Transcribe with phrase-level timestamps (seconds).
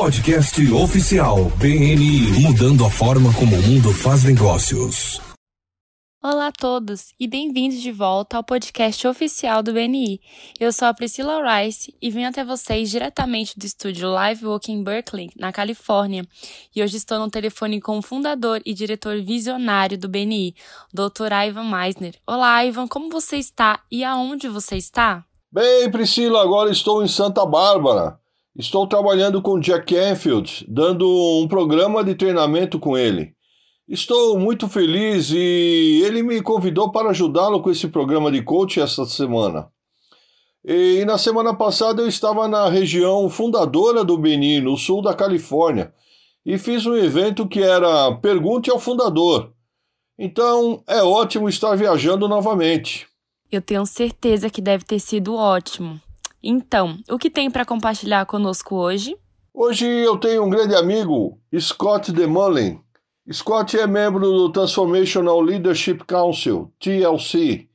[0.00, 5.20] Podcast oficial BNI mudando a forma como o mundo faz negócios.
[6.22, 10.20] Olá a todos e bem-vindos de volta ao podcast oficial do BNI.
[10.60, 14.84] Eu sou a Priscila Rice e venho até vocês diretamente do estúdio Live Walk em
[14.84, 16.24] Berkeley, na Califórnia.
[16.74, 20.54] E hoje estou no telefone com o fundador e diretor visionário do BNI,
[20.94, 21.32] Dr.
[21.48, 22.14] Ivan Meisner.
[22.24, 25.24] Olá, Ivan, como você está e aonde você está?
[25.50, 28.20] Bem, Priscila, agora estou em Santa Bárbara.
[28.58, 31.08] Estou trabalhando com Jack Canfield, dando
[31.40, 33.32] um programa de treinamento com ele.
[33.88, 39.04] Estou muito feliz e ele me convidou para ajudá-lo com esse programa de coach esta
[39.04, 39.68] semana.
[40.64, 45.94] E na semana passada eu estava na região fundadora do Benin, no sul da Califórnia,
[46.44, 49.52] e fiz um evento que era Pergunte ao Fundador.
[50.18, 53.06] Então é ótimo estar viajando novamente.
[53.52, 56.00] Eu tenho certeza que deve ter sido ótimo.
[56.42, 59.16] Então, o que tem para compartilhar conosco hoje?
[59.52, 62.80] Hoje eu tenho um grande amigo, Scott DeMullen.
[63.32, 67.68] Scott é membro do Transformational Leadership Council, TLC.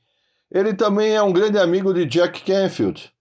[0.50, 3.12] Ele também é um grande amigo de Jack Canfield.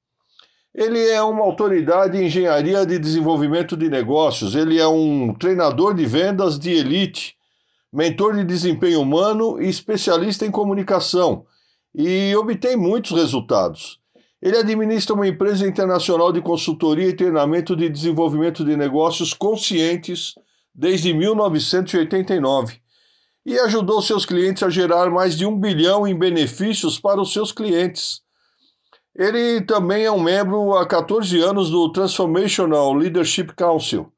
[0.74, 4.54] Ele é uma autoridade em engenharia de desenvolvimento de negócios.
[4.54, 7.36] Ele é um treinador de vendas de elite,
[7.92, 11.44] mentor de desempenho humano e especialista em comunicação.
[11.94, 14.01] E obtém muitos resultados.
[14.42, 20.34] Ele administra uma empresa internacional de consultoria e treinamento de desenvolvimento de negócios conscientes
[20.74, 22.82] desde 1989
[23.46, 27.52] e ajudou seus clientes a gerar mais de um bilhão em benefícios para os seus
[27.52, 28.20] clientes.
[29.14, 34.12] Ele também é um membro há 14 anos do Transformational Leadership Council.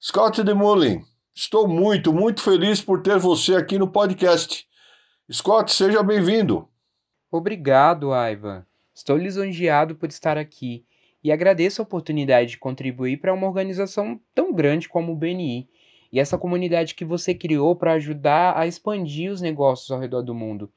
[0.00, 4.68] Scott DeMullen, estou muito, muito feliz por ter você aqui no podcast.
[5.32, 6.68] Scott, seja bem-vindo.
[7.30, 8.67] Obrigado, Ivan.
[8.98, 10.84] Estou lisonjeado por estar aqui
[11.22, 15.68] e agradeço a oportunidade de contribuir para uma organização tão grande como o BNI
[16.12, 20.34] e essa comunidade que você criou para ajudar a expandir os negócios ao redor do
[20.34, 20.68] mundo.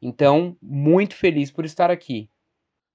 [0.00, 2.28] Então, muito feliz por estar aqui.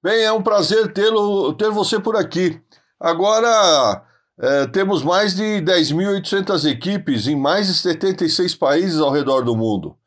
[0.03, 2.61] Bem, é um prazer tê-lo, ter você por aqui.
[2.99, 4.05] Agora
[4.37, 9.97] é, temos mais de 10.800 equipes em mais de 76 países ao redor do mundo.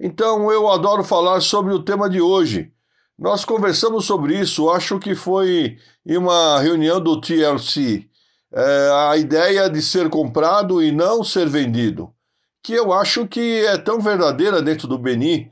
[0.00, 2.72] Então, eu adoro falar sobre o tema de hoje.
[3.18, 8.08] Nós conversamos sobre isso, acho que foi em uma reunião do TLC
[8.52, 12.12] é, a ideia de ser comprado e não ser vendido,
[12.62, 15.50] que eu acho que é tão verdadeira dentro do Beni.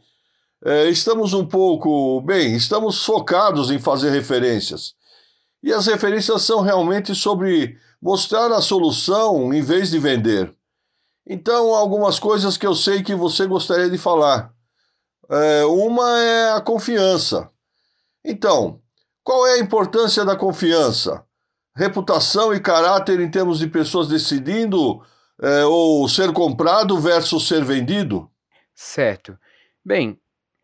[0.65, 4.95] É, estamos um pouco, bem, estamos focados em fazer referências.
[5.63, 10.55] E as referências são realmente sobre mostrar a solução em vez de vender.
[11.27, 14.53] Então, algumas coisas que eu sei que você gostaria de falar.
[15.31, 17.51] É, uma é a confiança.
[18.25, 18.81] Então,
[19.23, 21.25] qual é a importância da confiança?
[21.77, 25.03] reputação e caráter em termos de pessoas decidindo
[25.43, 28.31] é, ou ser comprado versus ser vendido?
[28.75, 29.37] Certo.
[29.85, 30.19] Bem,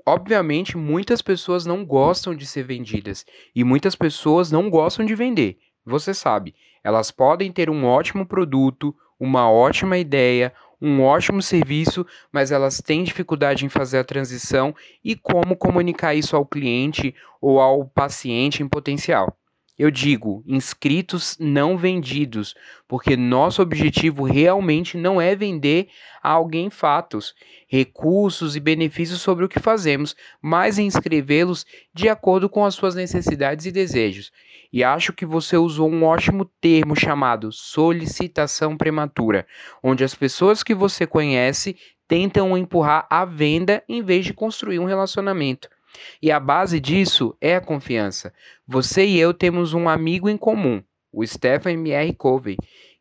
[0.06, 5.59] obviamente muitas pessoas não gostam de ser vendidas e muitas pessoas não gostam de vender.
[5.84, 6.54] Você sabe,
[6.84, 13.05] elas podem ter um ótimo produto, uma ótima ideia, um ótimo serviço, mas elas têm
[13.05, 14.75] dificuldade em fazer a transição
[15.05, 19.40] e como comunicar isso ao cliente ou ao paciente em potencial.
[19.81, 22.55] Eu digo inscritos não vendidos,
[22.87, 25.89] porque nosso objetivo realmente não é vender
[26.23, 27.35] a alguém fatos,
[27.67, 31.65] recursos e benefícios sobre o que fazemos, mas inscrevê-los
[31.95, 34.31] de acordo com as suas necessidades e desejos.
[34.71, 39.47] E acho que você usou um ótimo termo chamado solicitação prematura,
[39.83, 41.75] onde as pessoas que você conhece
[42.07, 45.71] tentam empurrar a venda em vez de construir um relacionamento.
[46.23, 48.33] E a base disso é a confiança.
[48.67, 52.15] Você e eu temos um amigo em comum, o Stephen M.R.
[52.15, 52.56] Covey,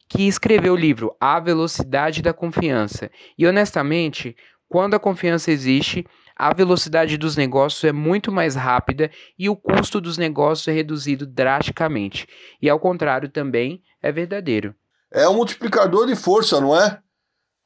[0.08, 3.12] que escreveu o livro A Velocidade da Confiança.
[3.38, 4.36] E honestamente,
[4.68, 6.06] quando a confiança existe,
[6.36, 11.28] a velocidade dos negócios é muito mais rápida e o custo dos negócios é reduzido
[11.28, 12.28] drasticamente.
[12.62, 14.74] E ao contrário também é verdadeiro.
[15.12, 17.00] É um multiplicador de força, não é?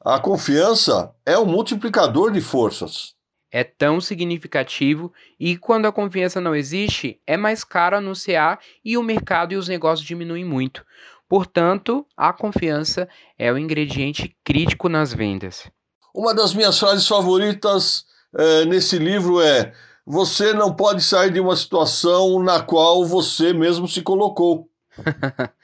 [0.04, 3.14] A confiança é um multiplicador de forças
[3.54, 9.02] é tão significativo e quando a confiança não existe, é mais caro anunciar e o
[9.02, 10.84] mercado e os negócios diminuem muito.
[11.28, 13.08] Portanto, a confiança
[13.38, 15.70] é o ingrediente crítico nas vendas.
[16.12, 18.04] Uma das minhas frases favoritas
[18.36, 19.72] é, nesse livro é:
[20.04, 24.68] Você não pode sair de uma situação na qual você mesmo se colocou.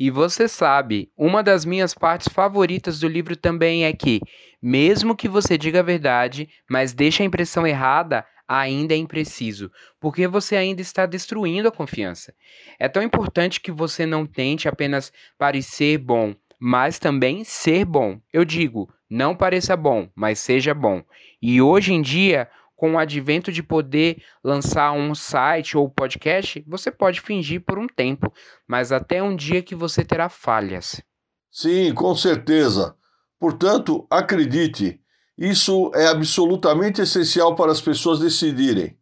[0.00, 4.20] e você sabe, uma das minhas partes favoritas do livro também é que,
[4.66, 9.70] mesmo que você diga a verdade, mas deixe a impressão errada, ainda é impreciso,
[10.00, 12.34] porque você ainda está destruindo a confiança.
[12.78, 18.18] É tão importante que você não tente apenas parecer bom, mas também ser bom.
[18.32, 21.04] Eu digo, não pareça bom, mas seja bom.
[21.42, 26.90] E hoje em dia, com o advento de poder lançar um site ou podcast, você
[26.90, 28.32] pode fingir por um tempo,
[28.66, 31.02] mas até um dia que você terá falhas.
[31.50, 32.96] Sim, com certeza.
[33.38, 35.00] Portanto, acredite,
[35.36, 38.96] isso é absolutamente essencial para as pessoas decidirem.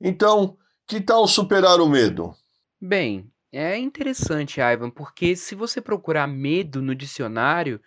[0.00, 0.56] Então,
[0.86, 2.34] que tal superar o medo?
[2.80, 7.80] Bem, é interessante, Ivan, porque se você procurar medo no dicionário,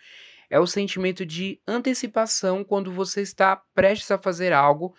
[0.50, 4.94] é o sentimento de antecipação quando você está prestes a fazer algo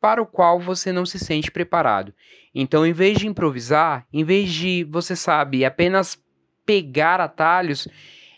[0.00, 2.14] para o qual você não se sente preparado.
[2.54, 6.20] Então, em vez de improvisar, em vez de, você sabe, apenas
[6.64, 7.88] pegar atalhos,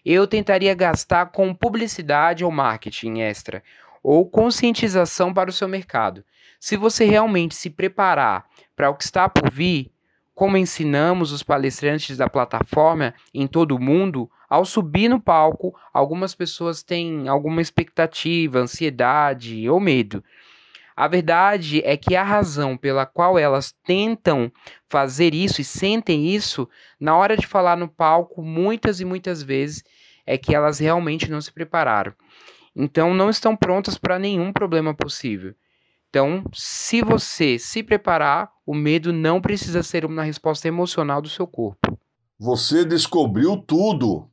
[0.05, 3.63] eu tentaria gastar com publicidade ou marketing extra,
[4.03, 6.23] ou conscientização para o seu mercado.
[6.61, 8.45] Se você realmente se preparar
[8.77, 9.91] para o que está por vir,
[10.35, 16.35] como ensinamos os palestrantes da plataforma em todo o mundo, ao subir no palco, algumas
[16.35, 20.23] pessoas têm alguma expectativa, ansiedade ou medo.
[20.97, 24.51] A verdade é que a razão pela qual elas tentam
[24.89, 26.69] fazer isso e sentem isso,
[27.01, 29.83] na hora de falar no palco, muitas e muitas vezes,
[30.27, 32.13] é que elas realmente não se prepararam.
[32.75, 35.55] Então, não estão prontas para nenhum problema possível.
[36.11, 41.47] Então, se você se preparar, o medo não precisa ser uma resposta emocional do seu
[41.47, 41.99] corpo.
[42.39, 44.29] Você descobriu tudo.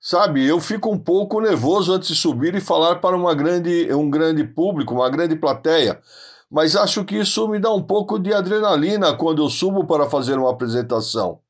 [0.00, 4.08] Sabe, eu fico um pouco nervoso antes de subir e falar para uma grande, um
[4.08, 6.00] grande público, uma grande plateia,
[6.48, 10.38] mas acho que isso me dá um pouco de adrenalina quando eu subo para fazer
[10.38, 11.40] uma apresentação.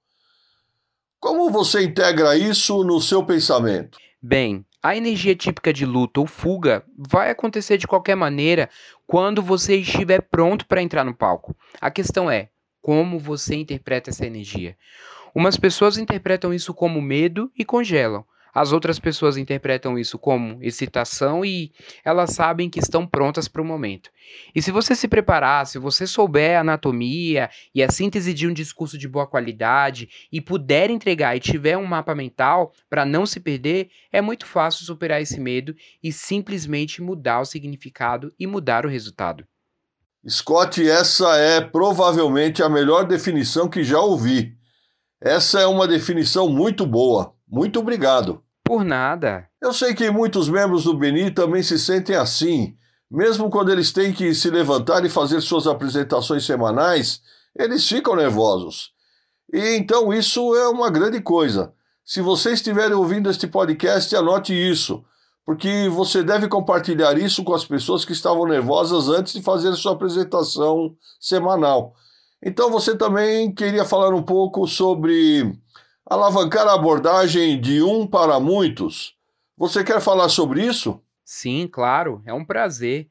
[1.21, 3.99] Como você integra isso no seu pensamento?
[4.23, 8.71] Bem, a energia típica de luta ou fuga vai acontecer de qualquer maneira
[9.05, 11.57] quando você estiver pronto para entrar no palco.
[11.81, 12.51] A questão é
[12.81, 14.77] como você interpreta essa energia.
[15.35, 18.25] Umas pessoas interpretam isso como medo e congelam.
[18.59, 21.71] As outras pessoas interpretam isso como excitação e
[22.05, 24.11] elas sabem que estão prontas para o momento.
[24.53, 28.53] E se você se preparar, se você souber a anatomia e a síntese de um
[28.53, 33.39] discurso de boa qualidade e puder entregar e tiver um mapa mental para não se
[33.39, 35.73] perder, é muito fácil superar esse medo
[36.03, 39.47] e simplesmente mudar o significado e mudar o resultado.
[40.29, 44.53] Scott, essa é provavelmente a melhor definição que já ouvi.
[45.21, 47.39] Essa é uma definição muito boa.
[47.47, 48.43] Muito obrigado.
[48.69, 49.49] Por nada.
[49.63, 52.77] Eu sei que muitos membros do Beni também se sentem assim.
[53.11, 57.23] Mesmo quando eles têm que se levantar e fazer suas apresentações semanais,
[57.59, 58.93] eles ficam nervosos.
[59.51, 61.73] E então isso é uma grande coisa.
[62.05, 65.03] Se você estiver ouvindo este podcast, anote isso,
[65.47, 69.93] porque você deve compartilhar isso com as pessoas que estavam nervosas antes de fazer sua
[69.93, 71.95] apresentação semanal.
[72.43, 75.59] Então você também queria falar um pouco sobre
[76.11, 79.15] alavancar a abordagem de um para muitos.
[79.59, 81.03] Você quer falar sobre isso?
[81.23, 83.11] Sim, claro, é um prazer.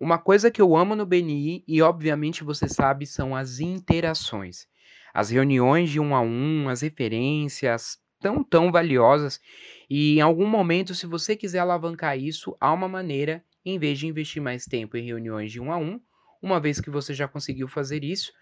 [0.00, 4.66] Uma coisa que eu amo no BNI, e obviamente você sabe, são as interações.
[5.14, 9.40] As reuniões de um a um, as referências, tão, tão valiosas.
[9.88, 14.08] E em algum momento, se você quiser alavancar isso, há uma maneira, em vez de
[14.08, 16.00] investir mais tempo em reuniões de um a um,
[16.42, 18.32] uma vez que você já conseguiu fazer isso,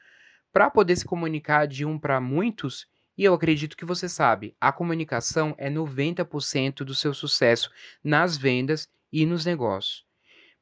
[0.50, 2.86] para poder se comunicar de um para muitos,
[3.20, 7.70] e eu acredito que você sabe, a comunicação é 90% do seu sucesso
[8.02, 10.06] nas vendas e nos negócios.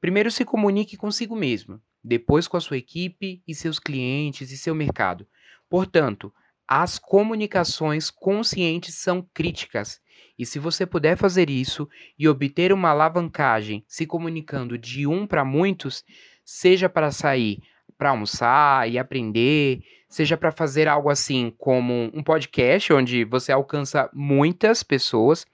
[0.00, 4.75] Primeiro se comunique consigo mesmo, depois com a sua equipe e seus clientes e seu
[4.75, 5.25] mercado.
[5.71, 6.35] Portanto,
[6.66, 10.00] as comunicações conscientes são críticas.
[10.37, 15.44] E se você puder fazer isso e obter uma alavancagem se comunicando de um para
[15.44, 16.02] muitos,
[16.44, 17.62] seja para sair
[17.99, 24.09] para almoçar e aprender, seja para fazer algo assim como um podcast onde você alcança
[24.14, 25.45] muitas pessoas.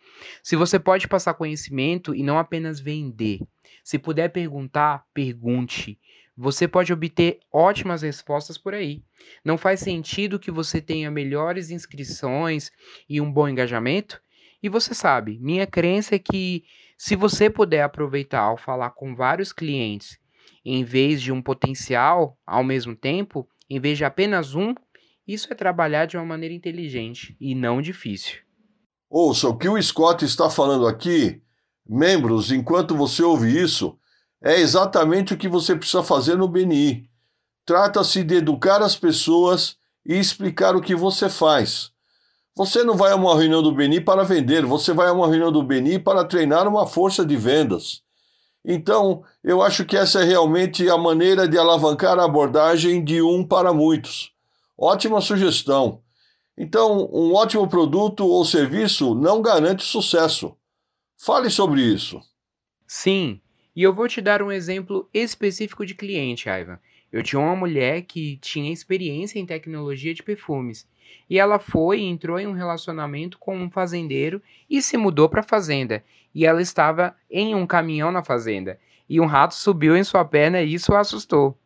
[0.42, 3.40] Se você pode passar conhecimento e não apenas vender.
[3.82, 5.98] Se puder perguntar, pergunte.
[6.36, 9.02] Você pode obter ótimas respostas por aí.
[9.44, 12.70] Não faz sentido que você tenha melhores inscrições
[13.08, 14.20] e um bom engajamento?
[14.62, 16.64] E você sabe, minha crença é que
[16.96, 20.18] se você puder aproveitar ao falar com vários clientes
[20.64, 24.74] em vez de um potencial ao mesmo tempo, em vez de apenas um,
[25.26, 28.38] isso é trabalhar de uma maneira inteligente e não difícil.
[29.10, 31.42] Ouça, o que o Scott está falando aqui,
[31.86, 33.98] membros, enquanto você ouve isso,
[34.42, 37.08] é exatamente o que você precisa fazer no BNI.
[37.64, 41.90] Trata-se de educar as pessoas e explicar o que você faz.
[42.56, 45.50] Você não vai a uma reunião do BNI para vender, você vai a uma reunião
[45.50, 48.03] do BNI para treinar uma força de vendas.
[48.64, 53.46] Então, eu acho que essa é realmente a maneira de alavancar a abordagem de um
[53.46, 54.32] para muitos.
[54.76, 56.02] Ótima sugestão.
[56.56, 60.56] Então, um ótimo produto ou serviço não garante sucesso.
[61.16, 62.20] Fale sobre isso.
[62.86, 63.40] Sim,
[63.74, 66.78] e eu vou te dar um exemplo específico de cliente, Ivan.
[67.12, 70.86] Eu tinha uma mulher que tinha experiência em tecnologia de perfumes.
[71.28, 75.40] E ela foi e entrou em um relacionamento com um fazendeiro e se mudou para
[75.40, 76.04] a fazenda.
[76.34, 78.78] E ela estava em um caminhão na fazenda.
[79.08, 81.58] E um rato subiu em sua perna e isso a assustou.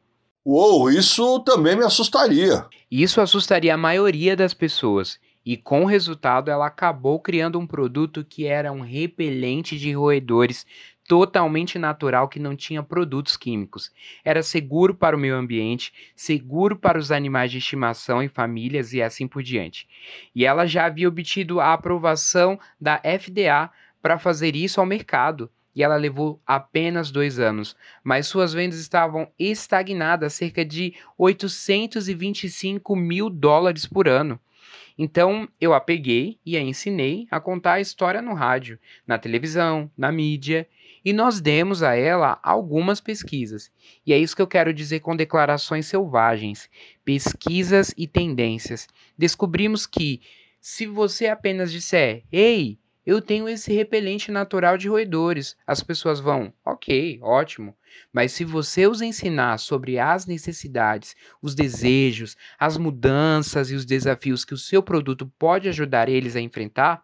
[0.44, 2.64] Uou, isso também me assustaria.
[2.90, 5.18] Isso assustaria a maioria das pessoas.
[5.44, 10.66] E com o resultado, ela acabou criando um produto que era um repelente de roedores
[11.08, 13.90] totalmente natural que não tinha produtos químicos.
[14.22, 19.00] Era seguro para o meio ambiente, seguro para os animais de estimação e famílias e
[19.00, 19.88] assim por diante.
[20.34, 23.70] E ela já havia obtido a aprovação da FDA
[24.02, 25.50] para fazer isso ao mercado.
[25.74, 33.30] E ela levou apenas dois anos, mas suas vendas estavam estagnadas, cerca de 825 mil
[33.30, 34.40] dólares por ano.
[34.98, 39.88] Então eu a peguei e a ensinei a contar a história no rádio, na televisão,
[39.96, 40.68] na mídia,
[41.04, 43.70] e nós demos a ela algumas pesquisas.
[44.06, 46.68] E é isso que eu quero dizer com declarações selvagens,
[47.04, 48.86] pesquisas e tendências.
[49.16, 50.20] Descobrimos que
[50.60, 52.78] se você apenas disser, ei,
[53.08, 55.56] eu tenho esse repelente natural de roedores.
[55.66, 57.74] As pessoas vão, ok, ótimo.
[58.12, 64.44] Mas se você os ensinar sobre as necessidades, os desejos, as mudanças e os desafios
[64.44, 67.02] que o seu produto pode ajudar eles a enfrentar,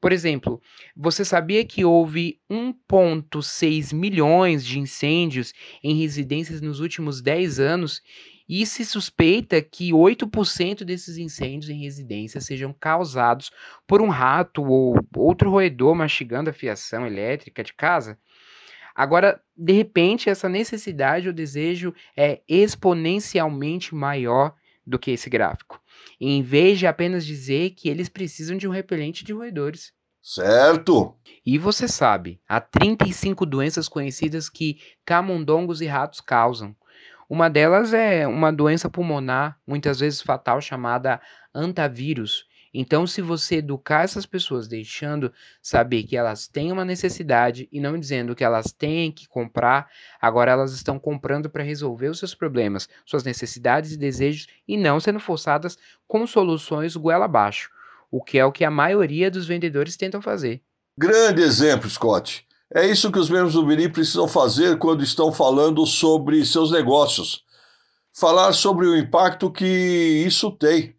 [0.00, 0.60] por exemplo,
[0.96, 5.52] você sabia que houve 1,6 milhões de incêndios
[5.82, 8.02] em residências nos últimos 10 anos
[8.48, 13.50] e se suspeita que 8% desses incêndios em residências sejam causados
[13.86, 18.18] por um rato ou outro roedor mastigando a fiação elétrica de casa.
[18.94, 24.54] Agora, de repente, essa necessidade ou desejo é exponencialmente maior
[24.86, 25.80] do que esse gráfico,
[26.20, 29.92] em vez de apenas dizer que eles precisam de um repelente de roedores.
[30.22, 31.16] Certo.
[31.44, 36.76] E você sabe, há 35 doenças conhecidas que camundongos e ratos causam.
[37.28, 41.20] Uma delas é uma doença pulmonar, muitas vezes fatal, chamada
[41.54, 42.47] antavírus.
[42.72, 45.32] Então, se você educar essas pessoas deixando
[45.62, 49.88] saber que elas têm uma necessidade e não dizendo que elas têm que comprar,
[50.20, 55.00] agora elas estão comprando para resolver os seus problemas, suas necessidades e desejos e não
[55.00, 57.70] sendo forçadas com soluções goela abaixo,
[58.10, 60.62] o que é o que a maioria dos vendedores tentam fazer.
[60.96, 62.46] Grande exemplo, Scott.
[62.74, 67.42] É isso que os membros do Biri precisam fazer quando estão falando sobre seus negócios.
[68.12, 69.64] Falar sobre o impacto que
[70.26, 70.97] isso tem.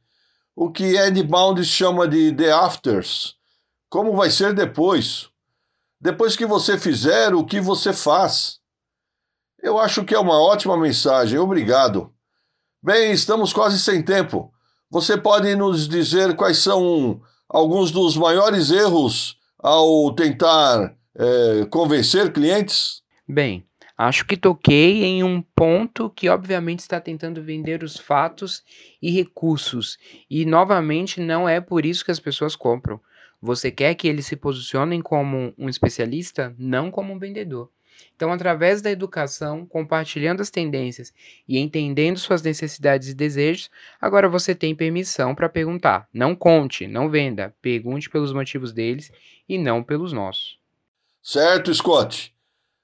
[0.62, 3.38] O que Ed Bound chama de the afters.
[3.90, 5.30] Como vai ser depois?
[6.02, 8.60] Depois que você fizer, o que você faz?
[9.64, 11.40] Eu acho que é uma ótima mensagem.
[11.40, 12.14] Obrigado.
[12.84, 14.54] Bem, estamos quase sem tempo.
[14.92, 23.02] Você pode nos dizer quais são alguns dos maiores erros ao tentar é, convencer clientes?
[23.26, 23.66] Bem,
[24.00, 28.64] acho que toquei em um ponto que obviamente está tentando vender os fatos
[29.02, 29.98] e recursos,
[30.30, 33.02] e novamente não é por isso que as pessoas compram.
[33.42, 37.70] Você quer que eles se posicionem como um especialista, não como um vendedor.
[38.16, 41.14] Então, através da educação, compartilhando as tendências
[41.46, 46.08] e entendendo suas necessidades e desejos, agora você tem permissão para perguntar.
[46.14, 49.12] Não conte, não venda, pergunte pelos motivos deles
[49.48, 50.58] e não pelos nossos.
[51.22, 52.34] Certo, Scott.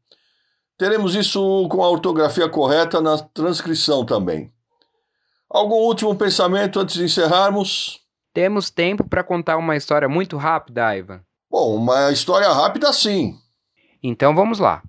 [0.77, 4.53] Teremos isso com a ortografia correta na transcrição também.
[5.49, 7.99] Algum último pensamento antes de encerrarmos?
[8.33, 11.19] Temos tempo para contar uma história muito rápida, Ivan.
[11.51, 13.35] Bom, uma história rápida sim.
[14.01, 14.81] Então vamos lá.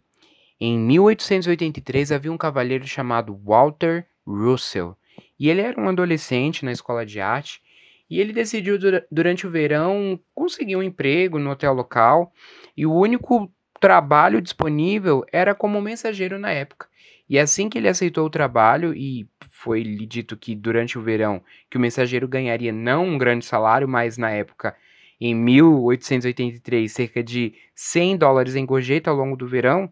[0.60, 4.96] Em 1883 havia um cavalheiro chamado Walter Russell,
[5.38, 7.60] e ele era um adolescente na escola de arte,
[8.08, 8.76] e ele decidiu
[9.10, 12.32] durante o verão conseguir um emprego no hotel local,
[12.76, 16.88] e o único trabalho disponível era como mensageiro na época.
[17.28, 21.42] E assim que ele aceitou o trabalho e foi lhe dito que durante o verão
[21.70, 24.76] que o mensageiro ganharia não um grande salário, mas na época
[25.20, 29.90] em 1883 cerca de 100 dólares em gorjeta ao longo do verão,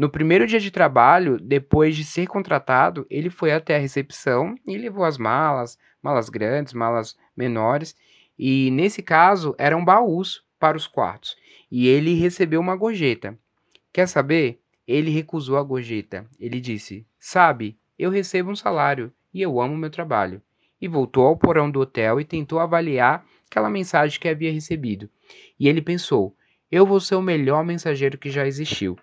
[0.00, 4.78] no primeiro dia de trabalho, depois de ser contratado, ele foi até a recepção e
[4.78, 7.94] levou as malas, malas grandes, malas menores,
[8.38, 11.36] e nesse caso eram baús para os quartos.
[11.70, 13.38] E ele recebeu uma gorjeta.
[13.92, 14.62] Quer saber?
[14.88, 16.24] Ele recusou a gorjeta.
[16.40, 20.40] Ele disse: Sabe, eu recebo um salário e eu amo meu trabalho.
[20.80, 25.10] E voltou ao porão do hotel e tentou avaliar aquela mensagem que havia recebido.
[25.58, 26.34] E ele pensou:
[26.72, 28.96] eu vou ser o melhor mensageiro que já existiu,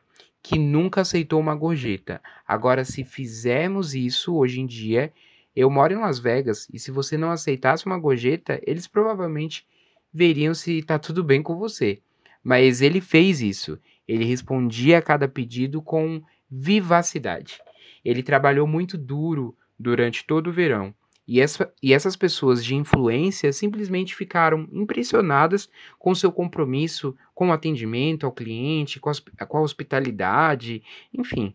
[0.48, 2.22] que nunca aceitou uma gorjeta.
[2.48, 5.12] Agora, se fizermos isso hoje em dia,
[5.54, 9.68] eu moro em Las Vegas e se você não aceitasse uma gorjeta, eles provavelmente
[10.13, 12.00] veriam se está tudo bem com você.
[12.42, 13.77] Mas ele fez isso.
[14.08, 17.60] Ele respondia a cada pedido com vivacidade.
[18.06, 20.96] Ele trabalhou muito duro durante todo o verão.
[21.27, 25.69] E, essa, e essas pessoas de influência simplesmente ficaram impressionadas
[26.00, 30.81] com seu compromisso com o atendimento ao cliente, com a, com a hospitalidade,
[31.13, 31.53] enfim.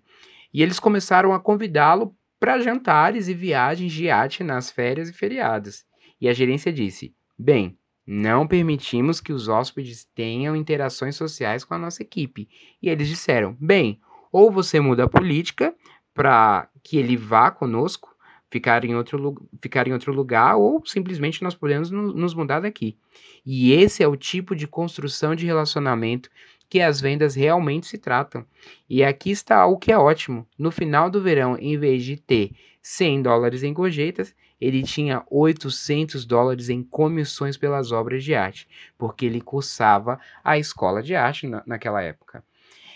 [0.53, 5.85] E eles começaram a convidá-lo para jantares e viagens de iate nas férias e feriados.
[6.21, 11.79] E a gerência disse: Bem, não permitimos que os hóspedes tenham interações sociais com a
[11.79, 12.49] nossa equipe.
[12.83, 14.01] E eles disseram: bem,
[14.31, 15.75] ou você muda a política
[16.13, 18.12] para que ele vá conosco,
[18.53, 22.99] ficar em, outro, ficar em outro lugar, ou simplesmente nós podemos nos mudar daqui.
[23.47, 26.29] E esse é o tipo de construção de relacionamento
[26.69, 28.45] que as vendas realmente se tratam.
[28.89, 30.47] E aqui está o que é ótimo.
[30.59, 32.51] No final do verão, em vez de ter
[32.83, 38.69] 100 dólares em gorjetas, ele tinha 800 dólares em comissões pelas obras de arte,
[38.99, 42.45] porque ele cursava a escola de arte na, naquela época.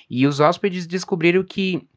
[0.08, 1.88] E os hóspedes descobriram que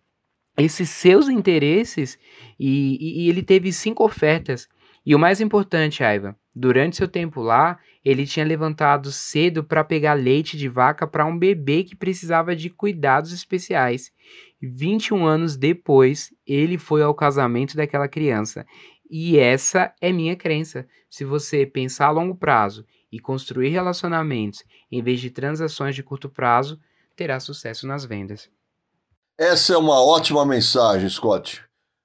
[0.59, 2.17] esses seus interesses,
[2.59, 4.67] e, e, e ele teve cinco ofertas.
[5.05, 10.13] E o mais importante, Aiva, durante seu tempo lá, ele tinha levantado cedo para pegar
[10.13, 14.11] leite de vaca para um bebê que precisava de cuidados especiais.
[14.61, 18.65] 21 anos depois, ele foi ao casamento daquela criança
[19.09, 20.87] e essa é minha crença.
[21.09, 26.29] Se você pensar a longo prazo e construir relacionamentos em vez de transações de curto
[26.29, 26.79] prazo,
[27.15, 28.49] terá sucesso nas vendas.
[29.39, 31.63] Essa é uma ótima mensagem, Scott.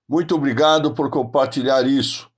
[0.08, 2.30] Muito obrigado por compartilhar isso.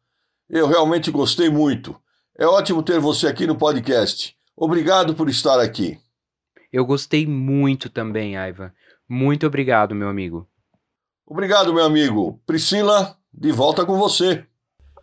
[0.49, 1.95] Eu realmente gostei muito.
[2.35, 4.35] É ótimo ter você aqui no podcast.
[4.57, 6.01] Obrigado por estar aqui.
[6.73, 8.73] Eu gostei muito também, Aiva.
[9.07, 10.49] Muito obrigado, meu amigo.
[11.27, 12.41] Obrigado, meu amigo.
[12.47, 14.47] Priscila, de volta com você.